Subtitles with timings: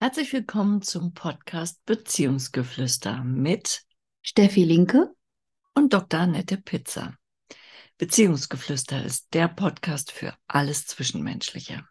[0.00, 3.82] Herzlich willkommen zum Podcast Beziehungsgeflüster mit
[4.22, 5.12] Steffi Linke
[5.74, 6.20] und Dr.
[6.20, 7.16] Annette Pizza.
[7.96, 11.84] Beziehungsgeflüster ist der Podcast für alles Zwischenmenschliche.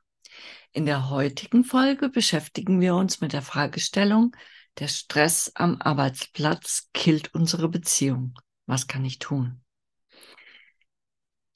[0.71, 4.33] In der heutigen Folge beschäftigen wir uns mit der Fragestellung,
[4.79, 8.39] der Stress am Arbeitsplatz killt unsere Beziehung.
[8.67, 9.61] Was kann ich tun?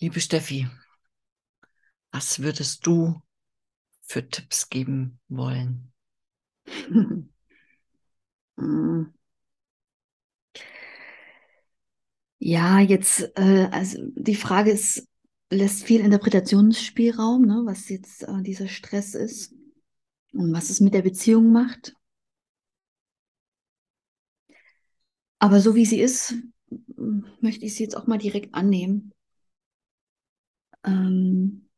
[0.01, 0.67] Liebe Steffi,
[2.11, 3.21] was würdest du
[4.01, 5.90] für Tipps geben wollen?
[12.39, 15.07] Ja, jetzt, äh, also die Frage ist,
[15.51, 19.53] lässt viel Interpretationsspielraum, ne, was jetzt äh, dieser Stress ist
[20.33, 21.95] und was es mit der Beziehung macht.
[25.39, 26.35] Aber so wie sie ist,
[27.41, 29.11] möchte ich sie jetzt auch mal direkt annehmen.
[30.83, 31.69] Ähm,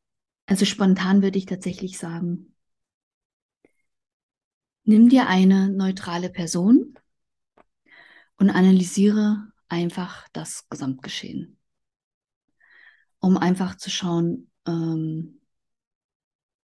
[0.46, 2.53] also spontan würde ich tatsächlich sagen,
[4.84, 6.94] Nimm dir eine neutrale Person
[8.36, 11.58] und analysiere einfach das Gesamtgeschehen,
[13.18, 15.40] um einfach zu schauen, ähm,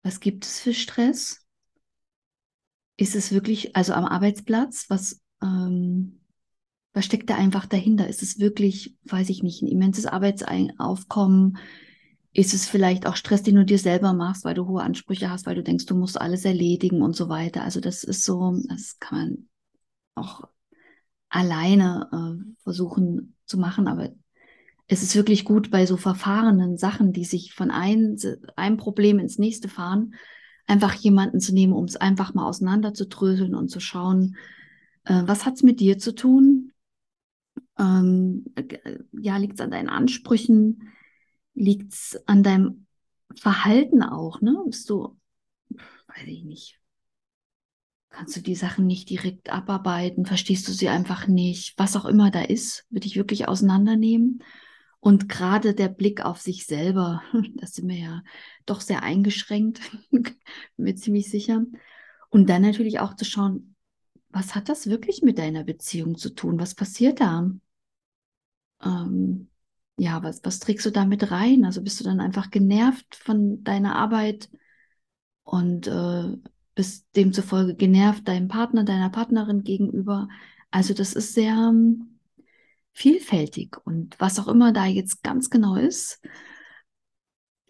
[0.03, 1.45] was gibt es für Stress?
[2.97, 6.21] Ist es wirklich, also am Arbeitsplatz, was, ähm,
[6.93, 8.07] was steckt da einfach dahinter?
[8.07, 11.57] Ist es wirklich, weiß ich nicht, ein immenses Arbeitsaufkommen?
[12.35, 15.45] Ist es vielleicht auch Stress, den du dir selber machst, weil du hohe Ansprüche hast,
[15.45, 17.63] weil du denkst, du musst alles erledigen und so weiter.
[17.63, 19.47] Also das ist so, das kann man
[20.15, 20.41] auch
[21.29, 24.09] alleine äh, versuchen zu machen, aber
[24.87, 28.17] es ist wirklich gut bei so verfahrenen Sachen, die sich von ein,
[28.57, 30.13] einem Problem ins nächste fahren,
[30.67, 34.35] einfach jemanden zu nehmen, um es einfach mal auseinanderzudröseln und zu schauen,
[35.05, 36.73] äh, was hat es mit dir zu tun?
[37.79, 40.91] Ähm, äh, ja, liegt es an deinen Ansprüchen?
[41.55, 42.85] Liegt es an deinem
[43.35, 44.55] Verhalten auch, ne?
[44.67, 45.17] Bist du,
[45.69, 46.79] weiß ich nicht,
[48.09, 52.31] kannst du die Sachen nicht direkt abarbeiten, verstehst du sie einfach nicht, was auch immer
[52.31, 54.41] da ist, würde ich wirklich auseinandernehmen.
[55.01, 57.21] Und gerade der Blick auf sich selber,
[57.55, 58.23] da sind wir ja
[58.65, 60.35] doch sehr eingeschränkt, bin
[60.77, 61.63] mir ziemlich sicher.
[62.29, 63.75] Und dann natürlich auch zu schauen,
[64.29, 66.59] was hat das wirklich mit deiner Beziehung zu tun?
[66.59, 67.49] Was passiert da?
[68.83, 69.49] Ähm,
[69.97, 71.65] ja, was, was trägst du da mit rein?
[71.65, 74.49] Also bist du dann einfach genervt von deiner Arbeit
[75.43, 76.37] und äh,
[76.75, 80.27] bist demzufolge genervt deinem Partner, deiner Partnerin gegenüber.
[80.71, 82.19] Also das ist sehr ähm,
[82.91, 86.21] vielfältig und was auch immer da jetzt ganz genau ist,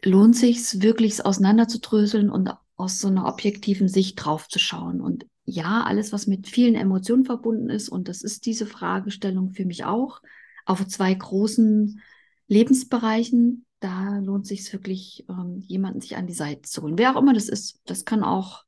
[0.04, 5.02] lohnt sich wirklich auseinanderzudröseln und aus so einer objektiven Sicht drauf zu schauen.
[5.02, 9.66] Und ja, alles, was mit vielen Emotionen verbunden ist, und das ist diese Fragestellung für
[9.66, 10.22] mich auch,
[10.66, 12.02] auf zwei großen
[12.48, 16.98] Lebensbereichen, da lohnt sich wirklich, ähm, jemanden sich an die Seite zu holen.
[16.98, 18.64] Wer auch immer das ist, das kann auch,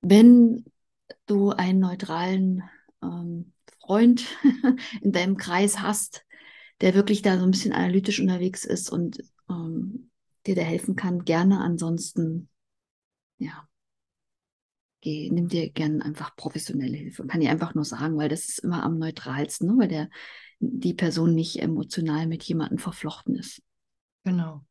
[0.00, 0.64] wenn
[1.26, 2.62] du einen neutralen
[3.02, 4.26] ähm, Freund
[5.00, 6.24] in deinem Kreis hast,
[6.80, 10.10] der wirklich da so ein bisschen analytisch unterwegs ist und ähm,
[10.46, 11.60] dir da helfen kann, gerne.
[11.60, 12.48] Ansonsten,
[13.38, 13.66] ja,
[15.00, 17.26] geh, nimm dir gerne einfach professionelle Hilfe.
[17.26, 19.78] Kann ich einfach nur sagen, weil das ist immer am neutralsten, ne?
[19.78, 20.10] weil der
[20.58, 23.60] die Person nicht emotional mit jemandem verflochten ist.
[24.24, 24.64] Genau.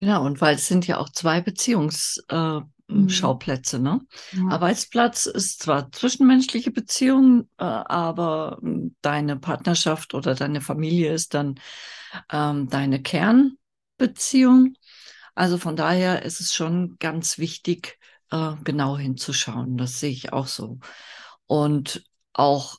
[0.00, 3.84] Genau, und weil es sind ja auch zwei Beziehungsschauplätze, äh, mhm.
[3.84, 4.00] ne?
[4.32, 4.48] Ja.
[4.48, 8.60] Arbeitsplatz ist zwar zwischenmenschliche Beziehung, äh, aber
[9.02, 11.58] deine Partnerschaft oder deine Familie ist dann
[12.30, 14.74] ähm, deine Kernbeziehung.
[15.34, 17.98] Also von daher ist es schon ganz wichtig,
[18.30, 19.76] äh, genau hinzuschauen.
[19.76, 20.78] Das sehe ich auch so.
[21.46, 22.78] Und auch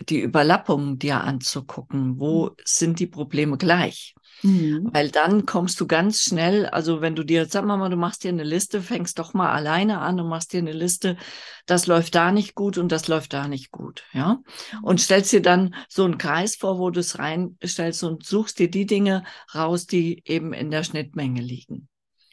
[0.00, 2.18] die Überlappung dir anzugucken.
[2.18, 2.50] Wo mhm.
[2.64, 4.14] sind die Probleme gleich?
[4.42, 4.90] Mhm.
[4.92, 8.28] Weil dann kommst du ganz schnell, also wenn du dir, sag mal, du machst dir
[8.28, 11.16] eine Liste, fängst doch mal alleine an und machst dir eine Liste,
[11.64, 14.40] das läuft da nicht gut und das läuft da nicht gut, ja.
[14.82, 14.98] Und mhm.
[14.98, 18.86] stellst dir dann so einen Kreis vor, wo du es reinstellst und suchst dir die
[18.86, 19.24] Dinge
[19.54, 21.88] raus, die eben in der Schnittmenge liegen.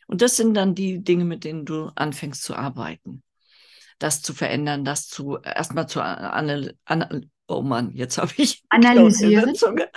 [0.07, 3.23] Und das sind dann die Dinge, mit denen du anfängst zu arbeiten
[3.99, 9.55] das zu verändern, das zu erstmal zu anal, anal, oh Mann, jetzt habe ich analysieren.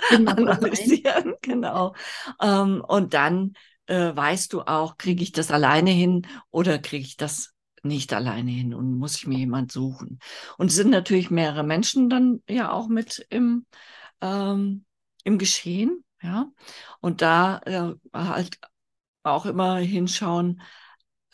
[0.09, 1.95] analysieren, genau.
[2.41, 3.53] Ähm, und dann
[3.87, 8.51] äh, weißt du auch, kriege ich das alleine hin oder kriege ich das nicht alleine
[8.51, 10.19] hin und muss ich mir jemand suchen.
[10.57, 13.65] Und es sind natürlich mehrere Menschen dann ja auch mit im,
[14.21, 14.85] ähm,
[15.23, 16.51] im Geschehen, ja.
[16.99, 18.59] Und da äh, halt
[19.23, 20.61] auch immer hinschauen,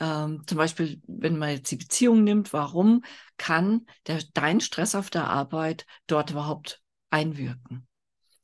[0.03, 3.03] ähm, zum Beispiel, wenn man jetzt die Beziehung nimmt, warum
[3.37, 7.87] kann der, dein Stress auf der Arbeit dort überhaupt einwirken?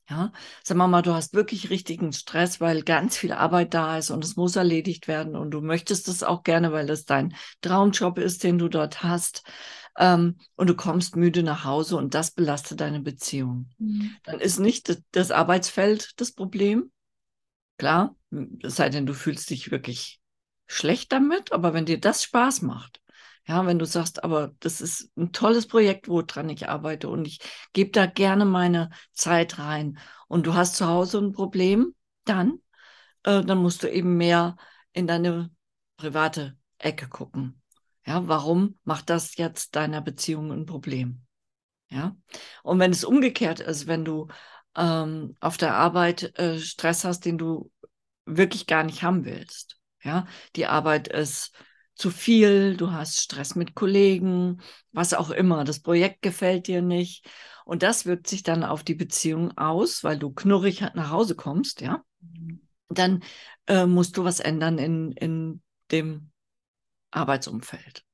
[0.08, 0.32] Ja,
[0.64, 4.24] sagen wir mal, du hast wirklich richtigen Stress, weil ganz viel Arbeit da ist und
[4.24, 8.42] es muss erledigt werden und du möchtest es auch gerne, weil das dein Traumjob ist,
[8.42, 9.44] den du dort hast.
[9.98, 13.68] Ähm, und du kommst müde nach Hause und das belastet deine Beziehung.
[13.78, 14.16] Mhm.
[14.24, 16.90] Dann ist nicht das, das Arbeitsfeld das Problem.
[17.76, 18.16] Klar,
[18.62, 20.19] es sei denn, du fühlst dich wirklich
[20.70, 23.00] schlecht damit, aber wenn dir das Spaß macht,
[23.46, 27.40] ja, wenn du sagst, aber das ist ein tolles Projekt, woran ich arbeite und ich
[27.72, 31.94] gebe da gerne meine Zeit rein und du hast zu Hause ein Problem,
[32.24, 32.60] dann,
[33.24, 34.56] äh, dann musst du eben mehr
[34.92, 35.50] in deine
[35.96, 37.60] private Ecke gucken.
[38.06, 41.22] Ja, warum macht das jetzt deiner Beziehung ein Problem?
[41.88, 42.16] Ja,
[42.62, 44.28] und wenn es umgekehrt ist, wenn du
[44.76, 47.72] ähm, auf der Arbeit äh, Stress hast, den du
[48.24, 50.26] wirklich gar nicht haben willst, ja,
[50.56, 51.52] die Arbeit ist
[51.94, 54.62] zu viel, du hast Stress mit Kollegen,
[54.92, 57.28] was auch immer, das Projekt gefällt dir nicht.
[57.66, 61.82] Und das wirkt sich dann auf die Beziehung aus, weil du knurrig nach Hause kommst,
[61.82, 62.02] ja.
[62.88, 63.22] Dann
[63.66, 65.62] äh, musst du was ändern in, in
[65.92, 66.30] dem
[67.10, 68.04] Arbeitsumfeld.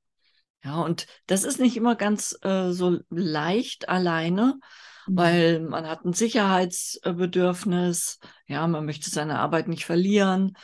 [0.65, 4.59] Ja, und das ist nicht immer ganz äh, so leicht alleine,
[5.07, 5.17] mhm.
[5.17, 10.57] weil man hat ein Sicherheitsbedürfnis, ja, man möchte seine Arbeit nicht verlieren.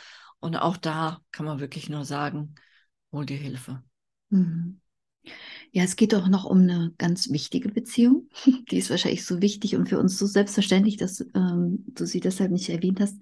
[0.43, 2.55] Und auch da kann man wirklich nur sagen,
[3.13, 3.81] hol dir Hilfe.
[4.27, 4.81] Mhm.
[5.71, 8.29] Ja, es geht doch noch um eine ganz wichtige Beziehung.
[8.69, 12.51] Die ist wahrscheinlich so wichtig und für uns so selbstverständlich, dass ähm, du sie deshalb
[12.51, 13.21] nicht erwähnt hast.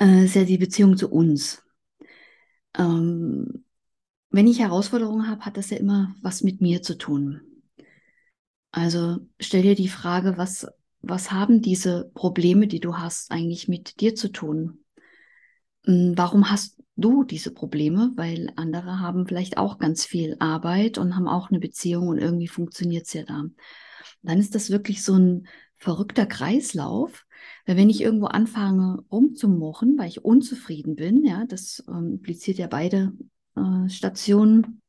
[0.00, 1.62] Äh, ist ja die Beziehung zu uns.
[2.78, 3.64] Ähm,
[4.30, 7.42] wenn ich Herausforderungen habe, hat das ja immer was mit mir zu tun.
[8.70, 10.68] Also stell dir die Frage, was,
[11.00, 14.84] was haben diese Probleme, die du hast, eigentlich mit dir zu tun?
[15.86, 18.12] Hm, warum hast du diese Probleme?
[18.16, 22.48] Weil andere haben vielleicht auch ganz viel Arbeit und haben auch eine Beziehung und irgendwie
[22.48, 23.44] funktioniert es ja da.
[24.22, 25.46] Dann ist das wirklich so ein
[25.76, 27.26] verrückter Kreislauf,
[27.66, 32.66] weil wenn ich irgendwo anfange rumzumochen, weil ich unzufrieden bin, ja, das ähm, impliziert ja
[32.66, 33.12] beide
[33.56, 34.80] äh, Stationen,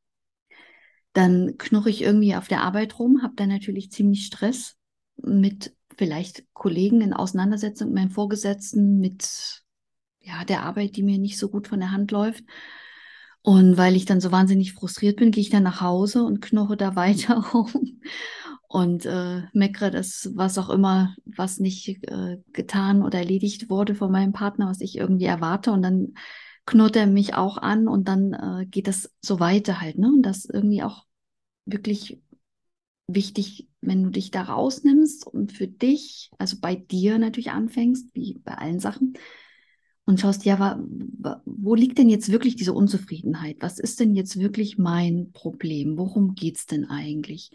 [1.13, 4.75] dann knurre ich irgendwie auf der Arbeit rum, habe dann natürlich ziemlich Stress
[5.17, 9.65] mit vielleicht Kollegen in Auseinandersetzung mit meinen Vorgesetzten, mit
[10.27, 12.44] ja, der Arbeit, die mir nicht so gut von der Hand läuft.
[13.41, 16.75] Und weil ich dann so wahnsinnig frustriert bin, gehe ich dann nach Hause und knurre
[16.75, 18.01] da weiter rum
[18.68, 24.12] und äh, meckere das, was auch immer, was nicht äh, getan oder erledigt wurde von
[24.12, 25.71] meinem Partner, was ich irgendwie erwarte.
[25.71, 26.13] Und dann
[26.65, 29.97] knurrt er mich auch an und dann äh, geht das so weiter halt.
[29.97, 30.07] Ne?
[30.09, 31.06] Und das ist irgendwie auch
[31.65, 32.21] wirklich
[33.07, 38.39] wichtig, wenn du dich da rausnimmst und für dich, also bei dir natürlich anfängst, wie
[38.44, 39.13] bei allen Sachen,
[40.07, 40.80] und schaust, ja,
[41.45, 43.57] wo liegt denn jetzt wirklich diese Unzufriedenheit?
[43.59, 45.98] Was ist denn jetzt wirklich mein Problem?
[45.98, 47.51] Worum geht es denn eigentlich?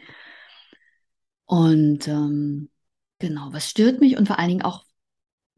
[1.46, 2.68] Und ähm,
[3.18, 4.84] genau, was stört mich und vor allen Dingen auch,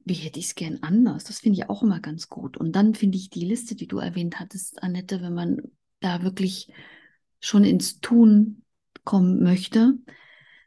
[0.04, 1.24] wie hätte ich es gern anders?
[1.24, 2.56] Das finde ich auch immer ganz gut.
[2.56, 5.62] Und dann finde ich die Liste, die du erwähnt hattest, Annette, wenn man
[5.98, 6.72] da wirklich
[7.40, 8.62] schon ins Tun
[9.02, 9.94] kommen möchte,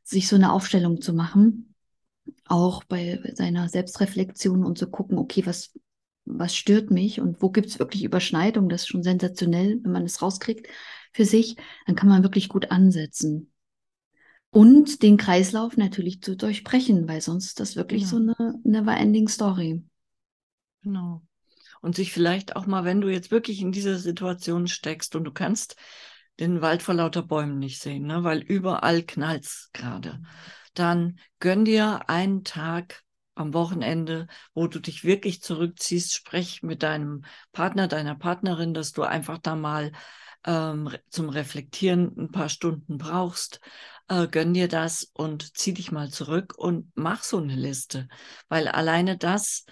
[0.04, 1.74] sich so eine Aufstellung zu machen,
[2.44, 5.72] auch bei seiner Selbstreflexion und zu gucken, okay, was,
[6.28, 10.04] was stört mich und wo gibt es wirklich Überschneidungen, das ist schon sensationell, wenn man
[10.04, 10.68] es rauskriegt
[11.14, 13.52] für sich, dann kann man wirklich gut ansetzen.
[14.50, 18.34] Und den Kreislauf natürlich zu durchbrechen, weil sonst ist das wirklich genau.
[18.34, 19.84] so eine never-ending Story.
[20.84, 21.22] Genau.
[21.82, 25.32] Und sich vielleicht auch mal, wenn du jetzt wirklich in dieser Situation steckst und du
[25.32, 25.76] kannst
[26.40, 28.24] den Wald vor lauter Bäumen nicht sehen, ne?
[28.24, 30.22] weil überall knallt es gerade,
[30.74, 33.04] dann gönn dir einen Tag
[33.38, 39.04] am Wochenende, wo du dich wirklich zurückziehst, sprech mit deinem Partner, deiner Partnerin, dass du
[39.04, 39.92] einfach da mal
[40.46, 43.60] ähm, zum Reflektieren ein paar Stunden brauchst.
[44.08, 48.08] Äh, gönn dir das und zieh dich mal zurück und mach so eine Liste,
[48.48, 49.66] weil alleine das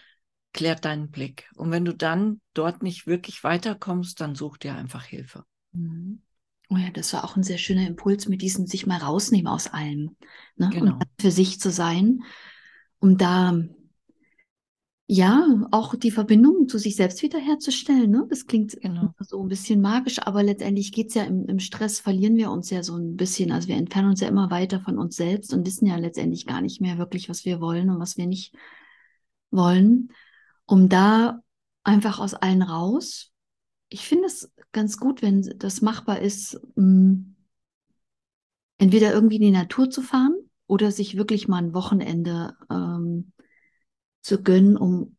[0.53, 1.50] klärt deinen Blick.
[1.55, 5.43] Und wenn du dann dort nicht wirklich weiterkommst, dann such dir einfach Hilfe.
[5.74, 6.22] Mhm.
[6.69, 9.67] Oh ja, das war auch ein sehr schöner Impuls mit diesem sich mal rausnehmen aus
[9.67, 10.15] allem.
[10.55, 10.69] Ne?
[10.72, 10.93] Genau.
[10.95, 12.24] Und für sich zu sein
[13.00, 13.54] um da
[15.08, 18.10] ja auch die Verbindung zu sich selbst wiederherzustellen.
[18.10, 18.25] Ne?
[18.30, 19.14] Das klingt genau.
[19.20, 22.70] so ein bisschen magisch, aber letztendlich geht es ja im, im, Stress, verlieren wir uns
[22.72, 23.52] ja so ein bisschen.
[23.52, 26.62] Also wir entfernen uns ja immer weiter von uns selbst und wissen ja letztendlich gar
[26.62, 28.56] nicht mehr wirklich, was wir wollen und was wir nicht
[29.52, 30.12] wollen.
[30.66, 31.42] Um da
[31.84, 33.32] einfach aus allen raus.
[33.90, 37.36] Ich finde es ganz gut, wenn das machbar ist, mh, hm,
[38.78, 40.36] entweder irgendwie in die Natur zu fahren
[40.67, 43.31] oder sich wirklich mal ein Wochenende ähm,
[44.22, 45.17] zu gönnen, um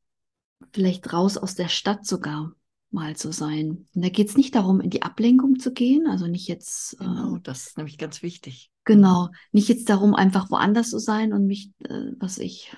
[0.73, 2.53] vielleicht raus aus der Stadt sogar
[2.91, 3.87] mal zu sein.
[3.95, 6.99] Und da geht es nicht darum, in die Ablenkung zu gehen, also nicht jetzt.
[6.99, 8.71] Genau, äh, das ist nämlich ganz wichtig.
[8.85, 12.75] Genau, nicht jetzt darum, einfach woanders zu sein und mich, äh, was ich,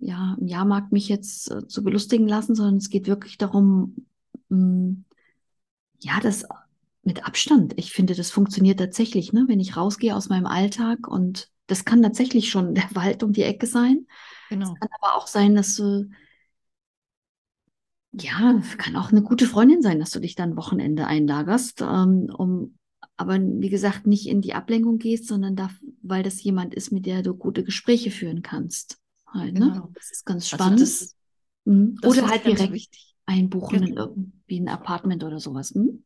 [0.00, 4.06] ja, im Jahrmarkt mich jetzt äh, zu belustigen lassen, sondern es geht wirklich darum,
[4.48, 5.04] mh, mm,
[6.00, 6.44] ja, das
[7.02, 7.74] mit Abstand.
[7.76, 9.44] Ich finde, das funktioniert tatsächlich, ne?
[9.48, 13.42] Wenn ich rausgehe aus meinem Alltag und das kann tatsächlich schon der Wald um die
[13.42, 14.06] Ecke sein.
[14.50, 14.72] Genau.
[14.72, 16.08] Es kann aber auch sein, dass du,
[18.12, 22.78] ja, kann auch eine gute Freundin sein, dass du dich dann Wochenende einlagerst, ähm, um,
[23.16, 25.70] aber wie gesagt, nicht in die Ablenkung gehst, sondern da,
[26.02, 28.98] weil das jemand ist, mit der du gute Gespräche führen kannst.
[29.26, 29.72] Halt, ne?
[29.72, 29.90] genau.
[29.94, 30.80] Das ist ganz spannend.
[30.80, 31.16] Also das,
[31.64, 31.98] mhm.
[32.00, 33.16] das oder halt direkt wichtig.
[33.26, 33.86] einbuchen genau.
[33.86, 35.70] in irgendwie ein Apartment oder sowas.
[35.74, 36.04] Hm?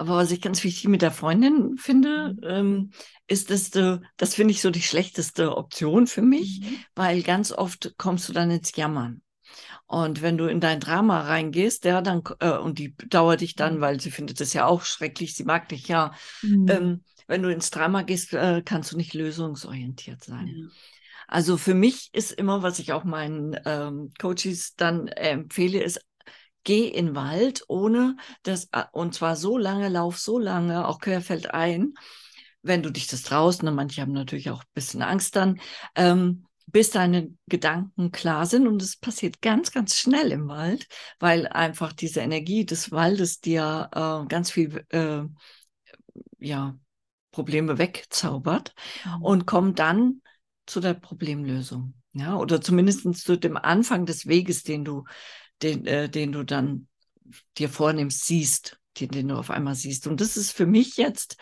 [0.00, 2.38] Aber was ich ganz wichtig mit der Freundin finde, mhm.
[2.42, 2.90] ähm,
[3.26, 6.76] ist, dass du, das finde ich so die schlechteste Option für mich, mhm.
[6.94, 9.20] weil ganz oft kommst du dann ins Jammern.
[9.84, 13.76] Und wenn du in dein Drama reingehst, ja, dann, äh, und die dauert dich dann,
[13.76, 13.80] mhm.
[13.82, 16.14] weil sie findet das ja auch schrecklich, sie mag dich ja.
[16.40, 16.66] Mhm.
[16.70, 20.70] Ähm, wenn du ins Drama gehst, äh, kannst du nicht lösungsorientiert sein.
[21.28, 26.00] Also für mich ist immer, was ich auch meinen ähm, Coaches dann äh, empfehle, ist
[26.64, 31.00] geh in den Wald ohne das, äh, und zwar so lange, lauf so lange, auch
[31.00, 31.94] querfeldein,
[32.62, 35.60] wenn du dich das traust, ne, manche haben natürlich auch ein bisschen Angst dann,
[35.94, 38.66] ähm, bis deine Gedanken klar sind.
[38.66, 40.86] Und es passiert ganz, ganz schnell im Wald,
[41.18, 45.22] weil einfach diese Energie des Waldes dir äh, ganz viel, äh,
[46.38, 46.76] ja,
[47.32, 48.74] Probleme wegzaubert
[49.04, 49.22] mhm.
[49.22, 50.20] und komm dann
[50.66, 51.94] zu der Problemlösung.
[52.12, 55.04] Ja, oder zumindest zu dem Anfang des Weges, den du
[55.62, 56.88] den, äh, den du dann
[57.58, 60.06] dir vornimmst, siehst, den, den du auf einmal siehst.
[60.06, 61.36] Und das ist für mich jetzt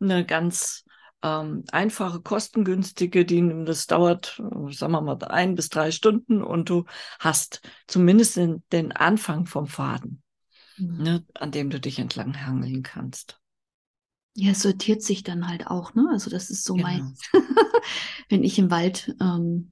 [0.00, 0.84] eine ganz
[1.22, 6.84] ähm, einfache, kostengünstige, die, das dauert, sagen wir mal, ein bis drei Stunden und du
[7.18, 10.22] hast zumindest den, den Anfang vom Faden,
[10.76, 11.02] mhm.
[11.02, 13.40] ne, an dem du dich entlang hangeln kannst.
[14.36, 16.08] Ja, es sortiert sich dann halt auch, ne?
[16.10, 16.88] Also das ist so genau.
[16.88, 17.14] mein,
[18.28, 19.70] wenn ich im Wald ähm,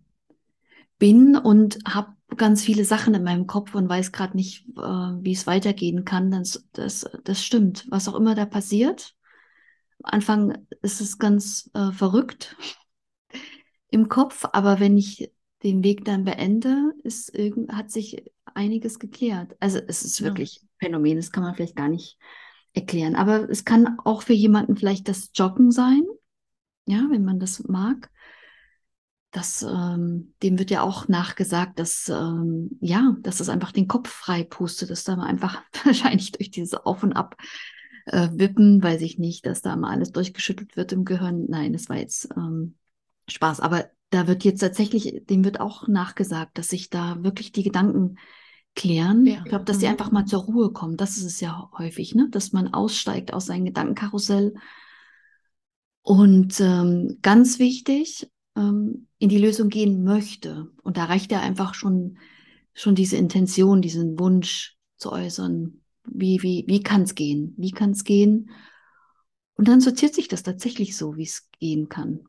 [0.99, 5.33] bin und habe ganz viele Sachen in meinem Kopf und weiß gerade nicht, äh, wie
[5.33, 7.87] es weitergehen kann, das, das, das stimmt.
[7.91, 9.15] Was auch immer da passiert.
[10.03, 12.57] Am Anfang ist es ganz äh, verrückt
[13.91, 18.25] im Kopf, aber wenn ich den Weg dann beende, ist irgend, hat sich
[18.55, 19.57] einiges geklärt.
[19.61, 20.69] Also es ist wirklich ja.
[20.81, 22.19] Phänomen, das kann man vielleicht gar nicht
[22.73, 23.15] erklären.
[23.15, 26.03] Aber es kann auch für jemanden vielleicht das Joggen sein,
[26.87, 28.11] ja, wenn man das mag
[29.33, 34.11] das, ähm, dem wird ja auch nachgesagt, dass, ähm, ja, dass das einfach den Kopf
[34.11, 37.37] frei pustet, dass da mal einfach wahrscheinlich durch diese Auf und Ab
[38.07, 41.47] äh, wippen, weiß ich nicht, dass da mal alles durchgeschüttelt wird im Gehirn.
[41.49, 42.75] Nein, das war jetzt ähm,
[43.27, 43.61] Spaß.
[43.61, 48.19] Aber da wird jetzt tatsächlich, dem wird auch nachgesagt, dass sich da wirklich die Gedanken
[48.75, 49.25] klären.
[49.25, 49.39] Ja.
[49.39, 49.93] Ich glaube, dass sie mhm.
[49.93, 50.99] einfach mal zur Ruhe kommen.
[50.99, 52.29] Das ist es ja häufig, ne?
[52.31, 54.55] dass man aussteigt aus seinem Gedankenkarussell.
[56.03, 58.29] Und ähm, ganz wichtig,
[59.23, 60.69] in die Lösung gehen möchte.
[60.83, 62.19] Und da reicht ja einfach schon,
[62.75, 65.81] schon diese Intention, diesen Wunsch zu äußern.
[66.05, 67.55] Wie, wie, wie kann es gehen?
[67.57, 68.50] Wie kann es gehen?
[69.55, 72.25] Und dann sortiert sich das tatsächlich so, wie es gehen kann.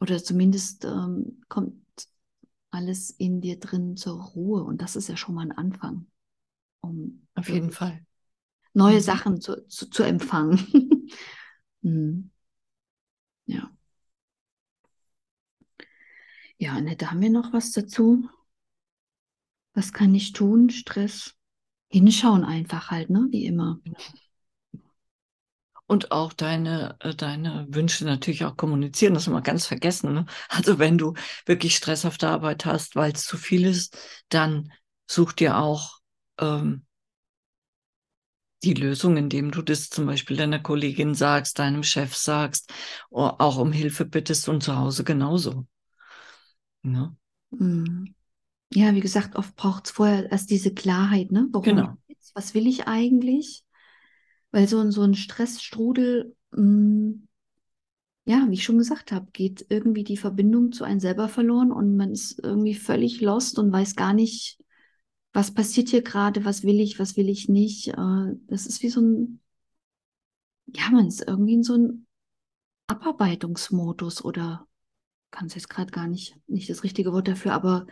[0.00, 1.76] Oder zumindest ähm, kommt
[2.70, 4.64] alles in dir drin zur Ruhe.
[4.64, 6.06] Und das ist ja schon mal ein Anfang.
[6.80, 8.06] Um Auf jeden Fall.
[8.72, 9.00] Neue mhm.
[9.02, 11.10] Sachen zu, zu, zu empfangen.
[11.82, 12.30] mhm.
[13.44, 13.70] Ja.
[16.58, 18.28] Ja, Annette, haben wir noch was dazu?
[19.74, 20.70] Was kann ich tun?
[20.70, 21.34] Stress?
[21.88, 23.28] Hinschauen einfach halt, ne?
[23.30, 23.80] Wie immer.
[25.86, 30.12] Und auch deine, äh, deine Wünsche natürlich auch kommunizieren, das haben wir ganz vergessen.
[30.12, 30.26] Ne?
[30.48, 31.14] Also wenn du
[31.46, 33.96] wirklich Stress auf der Arbeit hast, weil es zu viel ist,
[34.28, 34.70] dann
[35.06, 35.98] such dir auch
[36.38, 36.84] ähm,
[38.64, 42.72] die Lösung, indem du das zum Beispiel deiner Kollegin sagst, deinem Chef sagst,
[43.10, 45.66] auch um Hilfe bittest und zu Hause genauso.
[46.92, 47.16] Ne?
[47.50, 48.14] Mhm.
[48.72, 51.48] Ja, wie gesagt, oft braucht es vorher erst diese Klarheit, ne?
[51.52, 51.96] Warum genau.
[52.06, 52.34] Jetzt?
[52.34, 53.64] Was will ich eigentlich?
[54.50, 57.28] Weil so, so ein Stressstrudel, mh, mm,
[58.26, 61.96] ja, wie ich schon gesagt habe, geht irgendwie die Verbindung zu einem selber verloren und
[61.96, 64.58] man ist irgendwie völlig lost und weiß gar nicht,
[65.32, 67.88] was passiert hier gerade, was will ich, was will ich nicht.
[67.88, 69.40] Äh, das ist wie so ein,
[70.66, 72.06] ja, man ist irgendwie in so einem
[72.86, 74.67] Abarbeitungsmodus oder
[75.30, 77.86] kann es jetzt gerade gar nicht, nicht das richtige Wort dafür, aber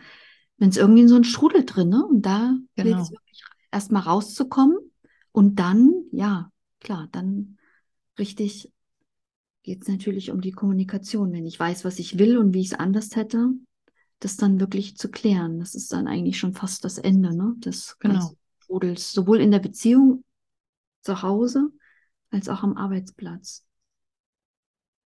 [0.57, 2.03] wenn es irgendwie in so ein Strudel drin, ne?
[2.05, 2.89] Und da genau.
[2.89, 4.77] gilt es wirklich erstmal rauszukommen
[5.31, 7.57] und dann, ja, klar, dann
[8.17, 8.71] richtig
[9.63, 11.31] geht es natürlich um die Kommunikation.
[11.31, 13.49] Wenn ich weiß, was ich will und wie ich es anders hätte,
[14.19, 15.59] das dann wirklich zu klären.
[15.59, 17.53] Das ist dann eigentlich schon fast das Ende, ne?
[17.57, 18.31] Des genau.
[18.63, 20.23] Strudels, sowohl in der Beziehung
[21.01, 21.69] zu Hause
[22.31, 23.66] als auch am Arbeitsplatz.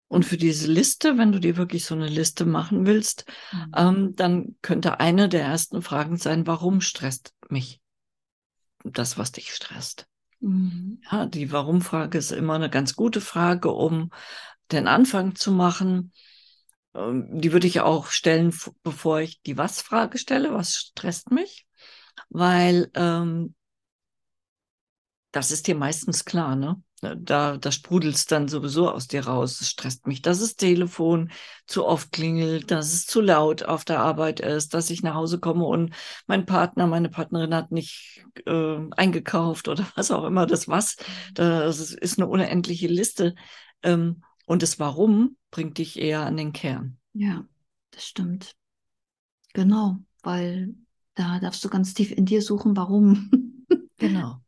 [0.09, 3.73] Und für diese Liste, wenn du dir wirklich so eine Liste machen willst, Mhm.
[3.77, 7.81] ähm, dann könnte eine der ersten Fragen sein, warum stresst mich
[8.85, 10.07] das, was dich stresst?
[10.41, 11.01] Mhm.
[11.11, 14.11] Ja, die Warum-Frage ist immer eine ganz gute Frage, um
[14.73, 16.13] den Anfang zu machen.
[16.95, 20.53] Ähm, Die würde ich auch stellen, bevor ich die Was-Frage stelle.
[20.53, 21.67] Was stresst mich?
[22.31, 23.55] Weil ähm,
[25.33, 26.83] das ist dir meistens klar, ne?
[27.03, 29.61] Da, da sprudelt es dann sowieso aus dir raus.
[29.61, 31.31] Es stresst mich, dass das Telefon
[31.67, 35.39] zu oft klingelt, dass es zu laut auf der Arbeit ist, dass ich nach Hause
[35.39, 35.95] komme und
[36.27, 40.97] mein Partner, meine Partnerin hat nicht äh, eingekauft oder was auch immer das was.
[41.35, 43.35] Das ist eine unendliche Liste.
[43.83, 46.99] Ähm, und das Warum bringt dich eher an den Kern.
[47.13, 47.45] Ja,
[47.91, 48.57] das stimmt.
[49.53, 50.75] Genau, weil
[51.15, 53.31] da darfst du ganz tief in dir suchen, warum.
[53.99, 54.43] Genau.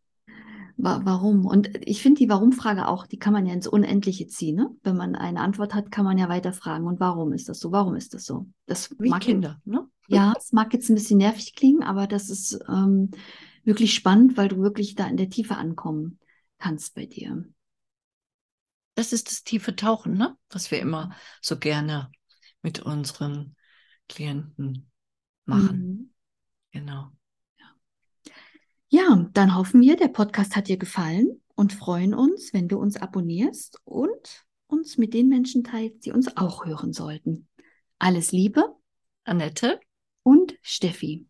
[0.80, 1.44] Wa- Warum?
[1.44, 4.56] Und ich finde die Warum-Frage auch, die kann man ja ins Unendliche ziehen.
[4.56, 4.70] Ne?
[4.84, 6.86] Wenn man eine Antwort hat, kann man ja weiter fragen.
[6.86, 7.72] Und warum ist das so?
[7.72, 8.46] Warum ist das so?
[8.66, 9.88] Das Wie mag Kinder, ne?
[10.06, 13.10] Ja, es mag jetzt ein bisschen nervig klingen, aber das ist ähm,
[13.64, 16.18] wirklich spannend, weil du wirklich da in der Tiefe ankommen
[16.58, 17.44] kannst bei dir.
[18.94, 20.36] Das ist das tiefe Tauchen, ne?
[20.50, 22.10] Was wir immer so gerne
[22.62, 23.56] mit unseren
[24.08, 24.90] Klienten
[25.46, 25.92] machen.
[25.92, 26.10] Mhm.
[26.72, 27.12] Genau.
[28.90, 32.96] Ja, dann hoffen wir, der Podcast hat dir gefallen und freuen uns, wenn du uns
[32.96, 37.48] abonnierst und uns mit den Menschen teilst, die uns auch hören sollten.
[37.98, 38.64] Alles Liebe
[39.24, 39.78] Annette?
[40.22, 41.26] und Steffi.